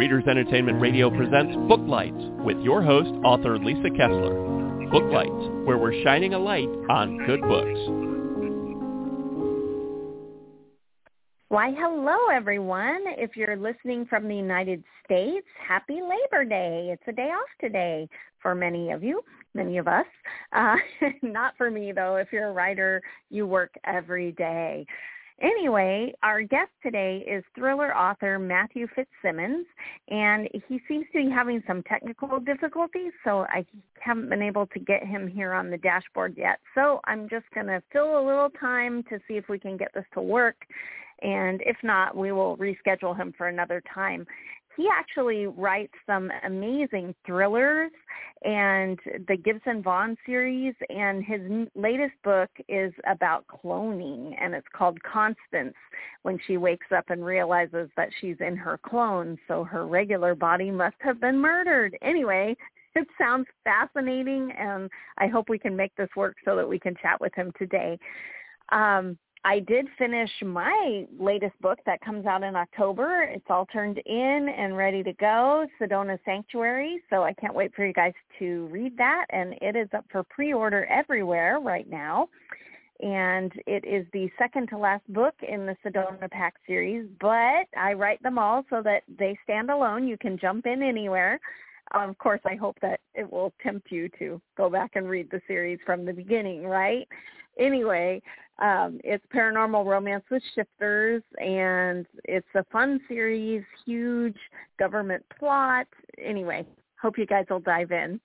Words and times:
Readers 0.00 0.24
Entertainment 0.26 0.80
Radio 0.80 1.10
presents 1.10 1.54
Booklights 1.68 2.42
with 2.42 2.56
your 2.60 2.82
host, 2.82 3.10
author 3.22 3.58
Lisa 3.58 3.90
Kessler. 3.90 4.32
Booklights, 4.90 5.66
where 5.66 5.76
we're 5.76 6.02
shining 6.02 6.32
a 6.32 6.38
light 6.38 6.70
on 6.88 7.18
good 7.26 7.42
books. 7.42 7.78
Why, 11.48 11.74
hello 11.76 12.16
everyone. 12.32 13.02
If 13.08 13.36
you're 13.36 13.58
listening 13.58 14.06
from 14.06 14.26
the 14.26 14.34
United 14.34 14.82
States, 15.04 15.46
happy 15.68 16.00
Labor 16.00 16.46
Day. 16.46 16.88
It's 16.90 17.02
a 17.06 17.12
day 17.12 17.28
off 17.28 17.50
today 17.60 18.08
for 18.40 18.54
many 18.54 18.92
of 18.92 19.04
you, 19.04 19.20
many 19.52 19.76
of 19.76 19.86
us. 19.86 20.06
Uh, 20.54 20.76
not 21.22 21.58
for 21.58 21.70
me 21.70 21.92
though. 21.92 22.16
If 22.16 22.28
you're 22.32 22.48
a 22.48 22.52
writer, 22.52 23.02
you 23.28 23.46
work 23.46 23.74
every 23.84 24.32
day. 24.32 24.86
Anyway, 25.40 26.12
our 26.22 26.42
guest 26.42 26.70
today 26.82 27.24
is 27.26 27.42
thriller 27.54 27.96
author 27.96 28.38
Matthew 28.38 28.86
FitzSimmons, 28.88 29.64
and 30.08 30.46
he 30.68 30.82
seems 30.86 31.06
to 31.12 31.24
be 31.24 31.30
having 31.30 31.62
some 31.66 31.82
technical 31.84 32.38
difficulties, 32.40 33.12
so 33.24 33.46
I 33.48 33.64
haven't 34.00 34.28
been 34.28 34.42
able 34.42 34.66
to 34.66 34.78
get 34.78 35.02
him 35.02 35.26
here 35.26 35.54
on 35.54 35.70
the 35.70 35.78
dashboard 35.78 36.34
yet. 36.36 36.58
So 36.74 37.00
I'm 37.04 37.26
just 37.26 37.46
going 37.54 37.68
to 37.68 37.82
fill 37.90 38.20
a 38.20 38.26
little 38.26 38.50
time 38.50 39.02
to 39.04 39.18
see 39.26 39.38
if 39.38 39.48
we 39.48 39.58
can 39.58 39.78
get 39.78 39.92
this 39.94 40.04
to 40.12 40.20
work, 40.20 40.56
and 41.22 41.62
if 41.64 41.76
not, 41.82 42.14
we 42.14 42.32
will 42.32 42.58
reschedule 42.58 43.16
him 43.16 43.32
for 43.36 43.48
another 43.48 43.82
time 43.94 44.26
he 44.80 44.88
actually 44.90 45.46
writes 45.46 45.92
some 46.06 46.30
amazing 46.46 47.14
thrillers 47.26 47.90
and 48.42 48.98
the 49.28 49.36
Gibson 49.36 49.82
Vaughn 49.82 50.16
series 50.24 50.74
and 50.88 51.22
his 51.22 51.42
latest 51.74 52.14
book 52.24 52.48
is 52.66 52.90
about 53.06 53.44
cloning 53.46 54.34
and 54.40 54.54
it's 54.54 54.66
called 54.74 54.98
Constance 55.02 55.74
when 56.22 56.38
she 56.46 56.56
wakes 56.56 56.86
up 56.96 57.04
and 57.10 57.22
realizes 57.22 57.90
that 57.98 58.08
she's 58.22 58.36
in 58.40 58.56
her 58.56 58.80
clone 58.82 59.36
so 59.46 59.64
her 59.64 59.86
regular 59.86 60.34
body 60.34 60.70
must 60.70 60.96
have 61.00 61.20
been 61.20 61.38
murdered. 61.38 61.94
Anyway, 62.00 62.56
it 62.94 63.06
sounds 63.18 63.46
fascinating 63.64 64.50
and 64.58 64.88
I 65.18 65.26
hope 65.26 65.50
we 65.50 65.58
can 65.58 65.76
make 65.76 65.94
this 65.96 66.08
work 66.16 66.36
so 66.42 66.56
that 66.56 66.66
we 66.66 66.78
can 66.78 66.96
chat 67.02 67.20
with 67.20 67.34
him 67.34 67.52
today. 67.58 67.98
Um, 68.72 69.18
I 69.42 69.60
did 69.60 69.86
finish 69.96 70.30
my 70.42 71.06
latest 71.18 71.58
book 71.62 71.78
that 71.86 72.02
comes 72.02 72.26
out 72.26 72.42
in 72.42 72.54
October. 72.54 73.22
It's 73.22 73.46
all 73.48 73.64
turned 73.66 73.98
in 74.04 74.54
and 74.54 74.76
ready 74.76 75.02
to 75.02 75.14
go, 75.14 75.66
Sedona 75.80 76.18
Sanctuary. 76.26 77.02
So 77.08 77.22
I 77.22 77.32
can't 77.32 77.54
wait 77.54 77.74
for 77.74 77.86
you 77.86 77.94
guys 77.94 78.12
to 78.38 78.66
read 78.66 78.98
that. 78.98 79.24
And 79.30 79.54
it 79.62 79.76
is 79.76 79.88
up 79.96 80.04
for 80.12 80.24
pre-order 80.24 80.84
everywhere 80.86 81.58
right 81.58 81.88
now. 81.88 82.28
And 83.00 83.50
it 83.66 83.82
is 83.86 84.06
the 84.12 84.28
second 84.38 84.68
to 84.68 84.78
last 84.78 85.10
book 85.10 85.34
in 85.46 85.64
the 85.64 85.74
Sedona 85.82 86.30
Pack 86.30 86.56
series, 86.66 87.06
but 87.18 87.64
I 87.74 87.94
write 87.94 88.22
them 88.22 88.38
all 88.38 88.66
so 88.68 88.82
that 88.82 89.04
they 89.18 89.38
stand 89.44 89.70
alone. 89.70 90.06
You 90.06 90.18
can 90.18 90.36
jump 90.38 90.66
in 90.66 90.82
anywhere. 90.82 91.40
Um, 91.92 92.10
of 92.10 92.18
course, 92.18 92.42
I 92.44 92.56
hope 92.56 92.76
that 92.82 93.00
it 93.14 93.30
will 93.32 93.54
tempt 93.62 93.90
you 93.90 94.10
to 94.18 94.38
go 94.54 94.68
back 94.68 94.92
and 94.96 95.08
read 95.08 95.30
the 95.30 95.40
series 95.48 95.78
from 95.86 96.04
the 96.04 96.12
beginning, 96.12 96.64
right? 96.64 97.08
Anyway, 97.58 98.22
um, 98.60 99.00
it's 99.04 99.24
paranormal 99.34 99.86
romance 99.86 100.24
with 100.30 100.42
shifters, 100.54 101.22
and 101.38 102.06
it's 102.24 102.46
a 102.54 102.64
fun 102.64 103.00
series, 103.08 103.64
huge 103.86 104.36
government 104.78 105.24
plot. 105.38 105.86
Anyway, 106.22 106.66
hope 107.00 107.16
you 107.18 107.26
guys 107.26 107.46
will 107.48 107.60
dive 107.60 107.90
in. 107.90 108.20